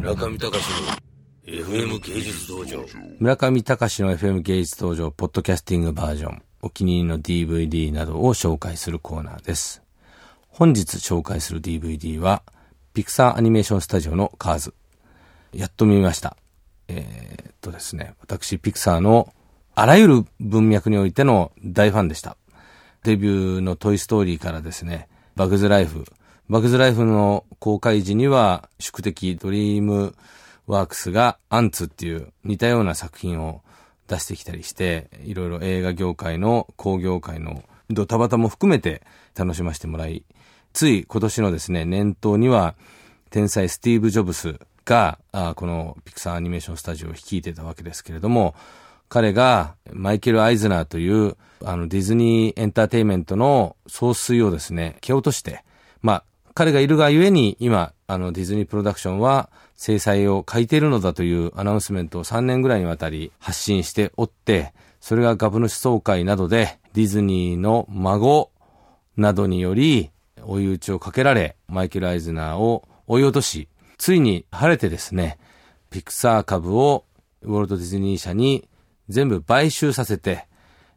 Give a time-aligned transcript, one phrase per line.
[0.00, 2.86] 村上隆の FM 芸術道場。
[3.18, 9.82] 村上隆の FM 芸術道場ポッドキャスティングバージョン、お気に入りの DVD などを紹介するコーナーです。
[10.48, 12.42] 本日紹介する DVD は、
[12.94, 14.74] ピクサーアニメーションスタジオのカーズ。
[15.52, 16.34] やっと見ました。
[16.88, 19.34] えーっとですね、私、ピクサーの
[19.74, 22.38] あらゆる文脈においての大ファンでした。
[23.04, 26.06] デビューのトイストーリーからですね、バグズライフ。
[26.50, 30.16] バグズライフの公開時には宿敵ドリーム
[30.66, 33.62] ワークスがアンツっていう似たような作品を
[34.08, 39.02] 出してきたりして、いろいろ映画業界の興行界のドタバタも含めて
[39.36, 40.24] 楽しませてもらい、
[40.72, 42.74] つい今年のですね、年頭には
[43.30, 48.56] 天才スティーブ・ジョブスが、あこのピクサーアニメーションスタジオを率いてたわけですけれども、
[49.08, 55.62] 彼がマイケル・アイズナーというあのディズニーエンターテイメントの総帥をですね、蹴落として、
[56.02, 68.50] まあ、彼がいるがゆえに今、あのディズニープロダクションは制裁を書いているのだというアナウンスメントを3年ぐらいにわたり発信しておって、それが株主総会などでディズニーの孫
[69.16, 70.10] などにより
[70.42, 75.38] 追い打ちをかけられ、マイケル・アイズナーを追い落とし、ついに晴れてですね、
[75.90, 77.04] ピクサー株を
[77.42, 78.68] ウォルト・ディズニー社に
[79.08, 80.46] 全部買収させて、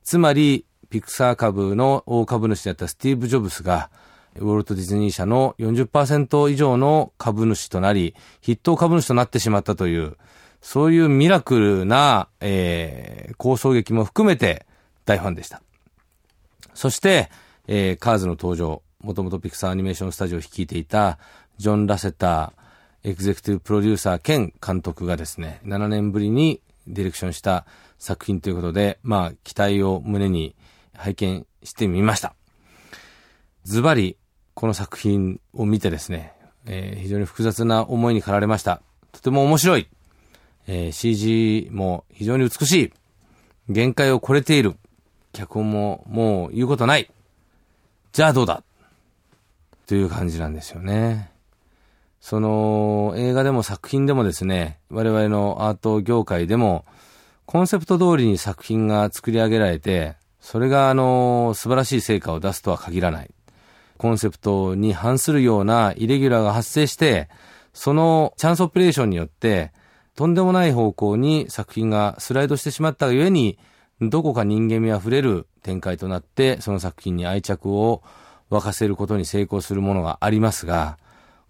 [0.04, 3.90] つまり、ピクサー株の大株主であったスティーブ・ジョブスが、
[4.38, 10.17] ウォルト・ディズニー社の40%以上の株主となり、筆頭株主となってしまったという、
[10.62, 14.66] そういうミラクルな、えー、構想劇も含めて
[15.06, 15.61] 大ファンでした。
[16.73, 17.30] そして、
[17.67, 21.20] えー、カーズの登場、もともとピクサーアニメーションスタジオを率いていた、
[21.58, 27.66] ジョン・ラセター、エグゼクティブプロデューサー兼監督がですね、7年ぶりにディレクションした
[28.00, 30.56] 作品ということで、まあ、期待を胸に
[30.95, 32.34] 拝見してみました。
[33.64, 34.17] ズバリ、
[34.54, 36.34] この作品を見てですね、
[36.66, 38.82] えー非常に複雑な思いに駆られました。
[39.12, 39.88] とても面白い。
[40.68, 42.94] えー CG も非常に美しい。
[43.70, 44.76] 限界を超れている。
[45.32, 47.10] 脚本ももう言うことない。
[48.11, 48.64] じゃあどうだ？
[49.88, 51.32] という感じなんですよね。
[52.22, 56.86] その映画でも作品でもですね、我々のアート業界でも、
[57.45, 63.32] コンセプト通りに作品が作り上げられて、それがあの、素晴らしい成果を出すとは限らない。
[64.03, 67.30] コンセプトに反するようなイレギュラーが発生して、
[67.71, 69.71] そのチャンスオペレーションによって、
[70.14, 73.58] とんでもない方向に作品がスライドしてしまったがゆえに、
[74.02, 78.03] どこか人間味あふれる展開となって、その作品に愛着を
[78.52, 80.97] 沸かせることに成功するものがありますが、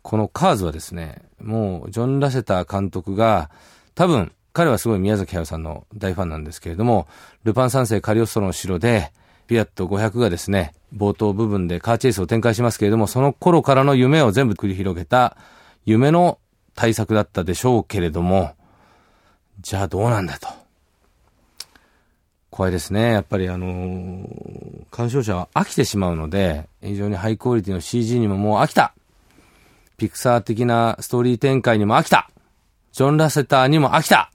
[0.04, 3.50] このカーズはですね、もうジョン・ラセター監督が、
[3.96, 7.08] 多分、彼はすごい宮崎駿さんの大ファンなんですけれども、
[7.46, 9.12] ルパン三世カリオストロの城で、
[9.48, 15.38] フィアット500がですね、冒頭部分でカーチェイスを展開しますけれども、その頃からの夢を全部繰り広げた
[15.86, 16.40] 夢の
[16.76, 18.56] 対策だったでしょうけれども、
[19.62, 20.48] じゃあどうなんだと。
[22.50, 23.14] 怖いですね。
[23.14, 28.94] やっぱりあのー鑑賞者は飽きてしまうので、非常にハイクオリティの CG にももう飽きた。
[29.98, 32.30] ピクサー的なストーリー展開にも飽きた。
[32.92, 34.32] ジョン・ラセターにも飽きた。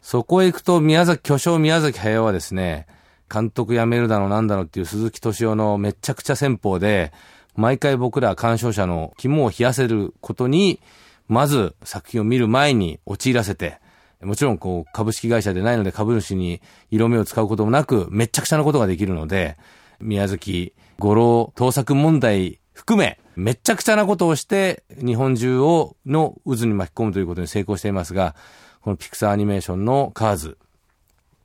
[0.00, 2.86] そこへ行くと宮崎、巨匠宮崎駿はですね、
[3.32, 7.12] 監督辞めるだのなんだのっていう鈴木敏夫のめちゃくちゃ戦法で、
[7.56, 10.80] 毎回僕ら鑑賞者の肝を冷やせることに、
[11.26, 13.78] まず作品を見る前に陥らせて、
[14.22, 19.56] もちろんこう株式会社でないので株主に色目を使うこともなく、めっちゃくちゃなことができるので、
[20.00, 28.34] 宮崎五郎盗作問題含め、めっちゃくちゃなことをして、日本中をの渦に巻き込むということに成功していますが、
[28.80, 30.58] このピクサーアニメーションのカーズ。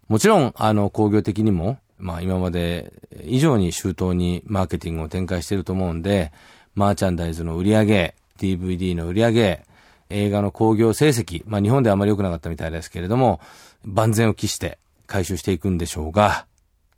[0.07, 2.91] もちろん、あの、工業的にも、まあ今まで
[3.23, 6.31] 以上に周到にマーケティングを展開していると思うんで、
[6.75, 9.65] マーチャンダイズの売り上げ、DVD の売り上げ、
[10.09, 13.39] 映画の興行成績、まあ日本ではあまり良くなかったみたいですけれども、
[13.83, 16.45] 万全を期して回収していくんでしょうが、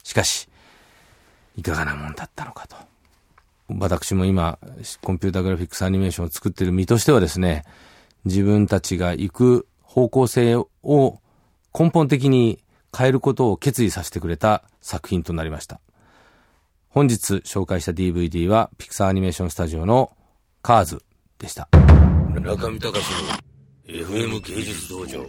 [0.03, 0.49] しかし、
[1.55, 2.75] いかがなもんだったのかと。
[3.69, 4.59] 私も今、
[5.01, 7.63] コンピュータグラフィックスアニメーションを作っている身としてはですね、
[8.25, 10.67] 自分たちが行く方向性を
[11.78, 12.59] 根本的に
[12.95, 15.81] 変えることを決意させてくれた作品となりました。
[16.87, 20.15] 本日紹介した DVD はピクサーアニメーションスタジオの
[20.61, 21.03] カーズ
[21.37, 21.67] でした。
[22.29, 22.91] 村上隆の
[23.85, 25.27] FM 芸術道場。